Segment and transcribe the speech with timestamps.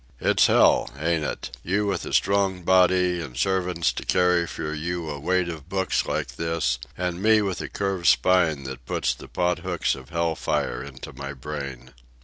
[0.19, 5.19] "It's hell, ain't it?—you with a strong body and servants to carry for you a
[5.19, 9.59] weight of books like this, and me with a curved spine that puts the pot
[9.59, 11.93] hooks of hell fire into my brain?"